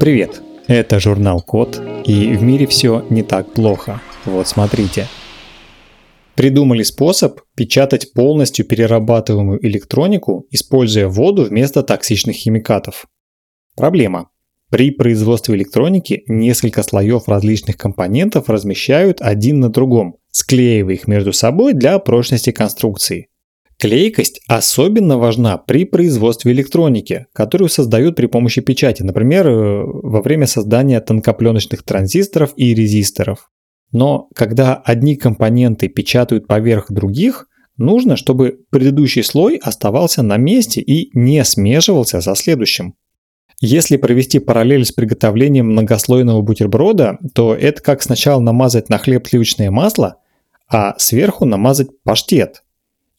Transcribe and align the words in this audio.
Привет, 0.00 0.42
это 0.66 0.98
журнал 0.98 1.40
Код, 1.40 1.80
и 2.04 2.34
в 2.34 2.42
мире 2.42 2.66
все 2.66 3.06
не 3.10 3.22
так 3.22 3.52
плохо. 3.52 4.02
Вот 4.24 4.48
смотрите. 4.48 5.06
Придумали 6.34 6.82
способ 6.82 7.40
печатать 7.54 8.12
полностью 8.12 8.66
перерабатываемую 8.66 9.64
электронику, 9.64 10.46
используя 10.50 11.06
воду 11.06 11.44
вместо 11.44 11.84
токсичных 11.84 12.34
химикатов. 12.34 13.06
Проблема. 13.76 14.30
При 14.68 14.90
производстве 14.90 15.54
электроники 15.54 16.24
несколько 16.26 16.82
слоев 16.82 17.28
различных 17.28 17.76
компонентов 17.76 18.48
размещают 18.48 19.22
один 19.22 19.60
на 19.60 19.68
другом, 19.68 20.16
склеивая 20.32 20.94
их 20.94 21.06
между 21.06 21.32
собой 21.32 21.72
для 21.72 22.00
прочности 22.00 22.50
конструкции. 22.50 23.28
Клейкость 23.78 24.40
особенно 24.46 25.18
важна 25.18 25.58
при 25.58 25.84
производстве 25.84 26.52
электроники, 26.52 27.26
которую 27.32 27.68
создают 27.68 28.16
при 28.16 28.26
помощи 28.26 28.60
печати, 28.60 29.02
например, 29.02 29.48
э, 29.48 29.82
во 29.84 30.22
время 30.22 30.46
создания 30.46 31.00
тонкопленочных 31.00 31.82
транзисторов 31.82 32.52
и 32.56 32.74
резисторов. 32.74 33.50
Но 33.92 34.28
когда 34.34 34.74
одни 34.74 35.16
компоненты 35.16 35.88
печатают 35.88 36.46
поверх 36.46 36.90
других, 36.90 37.46
нужно, 37.76 38.16
чтобы 38.16 38.60
предыдущий 38.70 39.22
слой 39.22 39.56
оставался 39.56 40.22
на 40.22 40.36
месте 40.36 40.80
и 40.80 41.10
не 41.16 41.44
смешивался 41.44 42.20
со 42.20 42.34
следующим. 42.34 42.94
Если 43.60 43.96
провести 43.96 44.40
параллель 44.40 44.84
с 44.84 44.92
приготовлением 44.92 45.70
многослойного 45.70 46.42
бутерброда, 46.42 47.18
то 47.34 47.54
это 47.54 47.80
как 47.82 48.02
сначала 48.02 48.40
намазать 48.40 48.88
на 48.88 48.98
хлеб 48.98 49.26
сливочное 49.28 49.70
масло, 49.70 50.16
а 50.68 50.98
сверху 50.98 51.44
намазать 51.44 51.88
паштет. 52.02 52.63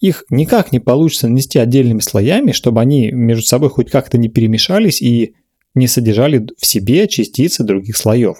Их 0.05 0.23
никак 0.29 0.71
не 0.71 0.79
получится 0.79 1.27
нанести 1.27 1.57
отдельными 1.57 1.99
слоями, 1.99 2.51
чтобы 2.51 2.79
они 2.79 3.09
между 3.09 3.43
собой 3.43 3.69
хоть 3.69 3.89
как-то 3.89 4.19
не 4.19 4.29
перемешались 4.29 5.01
и 5.01 5.33
не 5.73 5.87
содержали 5.87 6.47
в 6.59 6.63
себе 6.63 7.07
частицы 7.07 7.63
других 7.63 7.97
слоев. 7.97 8.37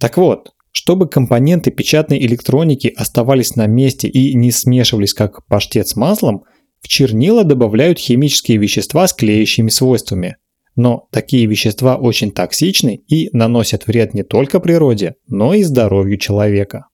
Так 0.00 0.16
вот, 0.16 0.54
чтобы 0.72 1.08
компоненты 1.08 1.70
печатной 1.70 2.18
электроники 2.26 2.88
оставались 2.88 3.54
на 3.54 3.68
месте 3.68 4.08
и 4.08 4.34
не 4.34 4.50
смешивались 4.50 5.14
как 5.14 5.46
паштет 5.46 5.86
с 5.86 5.94
маслом, 5.94 6.42
в 6.80 6.88
чернила 6.88 7.44
добавляют 7.44 8.00
химические 8.00 8.58
вещества 8.58 9.06
с 9.06 9.12
клеящими 9.12 9.68
свойствами. 9.68 10.34
Но 10.74 11.06
такие 11.12 11.46
вещества 11.46 11.96
очень 11.96 12.32
токсичны 12.32 13.04
и 13.06 13.30
наносят 13.32 13.86
вред 13.86 14.14
не 14.14 14.24
только 14.24 14.58
природе, 14.58 15.14
но 15.28 15.54
и 15.54 15.62
здоровью 15.62 16.18
человека. 16.18 16.86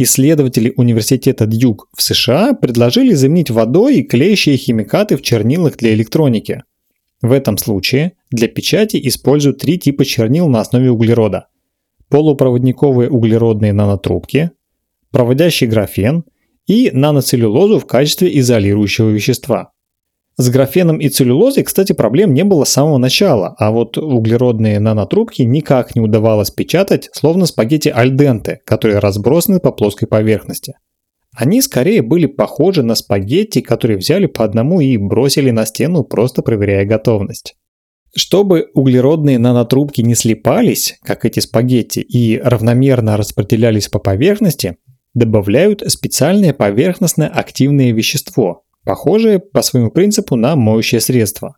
Исследователи 0.00 0.72
университета 0.76 1.44
Дьюк 1.44 1.88
в 1.92 2.02
США 2.02 2.54
предложили 2.54 3.14
заменить 3.14 3.50
водой 3.50 4.04
клеящие 4.04 4.56
химикаты 4.56 5.16
в 5.16 5.22
чернилах 5.22 5.76
для 5.76 5.92
электроники. 5.92 6.62
В 7.20 7.32
этом 7.32 7.58
случае 7.58 8.12
для 8.30 8.46
печати 8.46 9.00
используют 9.08 9.58
три 9.58 9.76
типа 9.76 10.04
чернил 10.04 10.48
на 10.48 10.60
основе 10.60 10.92
углерода. 10.92 11.48
Полупроводниковые 12.10 13.10
углеродные 13.10 13.72
нанотрубки, 13.72 14.52
проводящий 15.10 15.66
графен 15.66 16.22
и 16.68 16.92
наноцеллюлозу 16.92 17.80
в 17.80 17.86
качестве 17.86 18.38
изолирующего 18.38 19.10
вещества. 19.10 19.72
С 20.40 20.50
графеном 20.50 20.98
и 20.98 21.08
целлюлозой, 21.08 21.64
кстати, 21.64 21.92
проблем 21.92 22.32
не 22.32 22.44
было 22.44 22.62
с 22.62 22.68
самого 22.68 22.98
начала, 22.98 23.56
а 23.58 23.72
вот 23.72 23.98
углеродные 23.98 24.78
нанотрубки 24.78 25.42
никак 25.42 25.96
не 25.96 26.00
удавалось 26.00 26.52
печатать, 26.52 27.08
словно 27.12 27.44
спагетти 27.44 27.88
альденте, 27.88 28.60
которые 28.64 29.00
разбросаны 29.00 29.58
по 29.58 29.72
плоской 29.72 30.06
поверхности. 30.06 30.74
Они 31.36 31.60
скорее 31.60 32.02
были 32.02 32.26
похожи 32.26 32.84
на 32.84 32.94
спагетти, 32.94 33.60
которые 33.60 33.98
взяли 33.98 34.26
по 34.26 34.44
одному 34.44 34.80
и 34.80 34.96
бросили 34.96 35.50
на 35.50 35.66
стену, 35.66 36.04
просто 36.04 36.42
проверяя 36.42 36.84
готовность. 36.84 37.56
Чтобы 38.14 38.68
углеродные 38.74 39.40
нанотрубки 39.40 40.02
не 40.02 40.14
слипались, 40.14 41.00
как 41.02 41.24
эти 41.24 41.40
спагетти, 41.40 41.98
и 41.98 42.38
равномерно 42.38 43.16
распределялись 43.16 43.88
по 43.88 43.98
поверхности, 43.98 44.76
добавляют 45.14 45.82
специальное 45.88 46.52
поверхностное 46.52 47.28
активное 47.28 47.92
вещество, 47.92 48.62
похожее 48.88 49.38
по 49.38 49.60
своему 49.60 49.90
принципу 49.90 50.34
на 50.34 50.56
моющее 50.56 51.02
средство. 51.02 51.56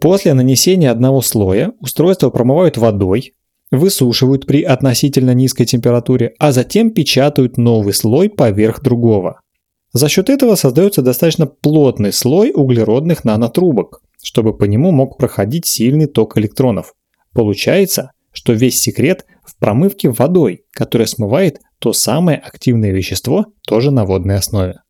После 0.00 0.34
нанесения 0.34 0.90
одного 0.90 1.22
слоя 1.22 1.72
устройство 1.78 2.30
промывают 2.30 2.76
водой, 2.76 3.34
высушивают 3.70 4.44
при 4.44 4.64
относительно 4.64 5.34
низкой 5.34 5.66
температуре, 5.66 6.34
а 6.40 6.50
затем 6.50 6.90
печатают 6.90 7.58
новый 7.58 7.94
слой 7.94 8.28
поверх 8.28 8.82
другого. 8.82 9.40
За 9.92 10.08
счет 10.08 10.28
этого 10.28 10.56
создается 10.56 11.00
достаточно 11.00 11.46
плотный 11.46 12.12
слой 12.12 12.50
углеродных 12.52 13.22
нанотрубок, 13.22 14.02
чтобы 14.20 14.52
по 14.52 14.64
нему 14.64 14.90
мог 14.90 15.16
проходить 15.16 15.64
сильный 15.64 16.06
ток 16.06 16.36
электронов. 16.38 16.94
Получается, 17.34 18.10
что 18.32 18.52
весь 18.52 18.80
секрет 18.80 19.26
в 19.44 19.56
промывке 19.58 20.10
водой, 20.10 20.64
которая 20.72 21.06
смывает 21.06 21.60
то 21.78 21.92
самое 21.92 22.36
активное 22.36 22.90
вещество, 22.90 23.46
тоже 23.64 23.92
на 23.92 24.04
водной 24.04 24.38
основе. 24.38 24.80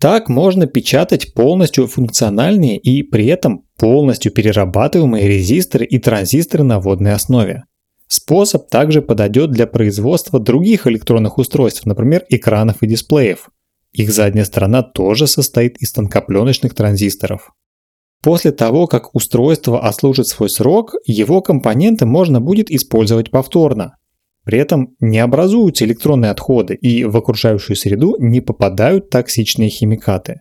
Так 0.00 0.30
можно 0.30 0.66
печатать 0.66 1.34
полностью 1.34 1.86
функциональные 1.86 2.78
и 2.78 3.02
при 3.02 3.26
этом 3.26 3.66
полностью 3.76 4.32
перерабатываемые 4.32 5.28
резисторы 5.28 5.84
и 5.84 5.98
транзисторы 5.98 6.64
на 6.64 6.80
водной 6.80 7.12
основе. 7.12 7.64
Способ 8.06 8.70
также 8.70 9.02
подойдет 9.02 9.50
для 9.50 9.66
производства 9.66 10.40
других 10.40 10.86
электронных 10.86 11.36
устройств, 11.36 11.84
например, 11.84 12.24
экранов 12.30 12.82
и 12.82 12.86
дисплеев. 12.86 13.50
Их 13.92 14.10
задняя 14.10 14.46
сторона 14.46 14.82
тоже 14.82 15.26
состоит 15.26 15.76
из 15.82 15.92
тонкопленочных 15.92 16.74
транзисторов. 16.74 17.50
После 18.22 18.52
того, 18.52 18.86
как 18.86 19.14
устройство 19.14 19.86
отслужит 19.86 20.28
свой 20.28 20.48
срок, 20.48 20.94
его 21.04 21.42
компоненты 21.42 22.06
можно 22.06 22.40
будет 22.40 22.70
использовать 22.70 23.30
повторно. 23.30 23.96
При 24.44 24.58
этом 24.58 24.94
не 25.00 25.18
образуются 25.18 25.84
электронные 25.84 26.30
отходы 26.30 26.74
и 26.74 27.04
в 27.04 27.16
окружающую 27.16 27.76
среду 27.76 28.16
не 28.18 28.40
попадают 28.40 29.10
токсичные 29.10 29.68
химикаты. 29.68 30.40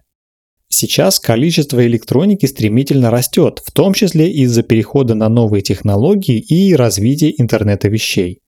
Сейчас 0.69 1.19
количество 1.19 1.85
электроники 1.85 2.45
стремительно 2.45 3.09
растет, 3.09 3.61
в 3.65 3.71
том 3.71 3.93
числе 3.93 4.31
из-за 4.31 4.61
перехода 4.61 5.15
на 5.15 5.27
новые 5.27 5.63
технологии 5.63 6.39
и 6.39 6.75
развития 6.75 7.33
интернета 7.37 7.89
вещей. 7.89 8.41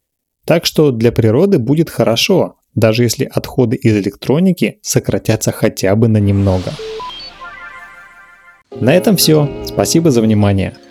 Так 0.46 0.66
что 0.66 0.92
для 0.92 1.12
природы 1.12 1.58
будет 1.58 1.90
хорошо, 1.90 2.58
даже 2.76 3.04
если 3.04 3.26
отходы 3.26 3.76
из 3.76 3.98
электроники 3.98 4.80
сократятся 4.82 5.52
хотя 5.52 5.96
бы 5.96 6.08
на 6.08 6.18
немного. 6.18 6.72
На 8.80 8.94
этом 8.94 9.18
все. 9.18 9.50
Спасибо 9.66 10.12
за 10.12 10.22
внимание. 10.22 10.78